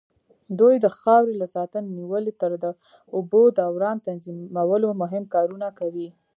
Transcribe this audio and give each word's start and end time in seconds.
دوی 0.59 0.75
د 0.79 0.87
خاورې 0.99 1.33
له 1.41 1.47
ساتنې 1.55 1.89
نيولې 1.97 2.33
تر 2.41 2.51
د 2.63 2.65
اوبو 3.15 3.41
دوران 3.59 3.97
تنظيمولو 4.07 4.87
مهم 5.01 5.23
کارونه 5.33 5.67
کوي. 5.79 6.09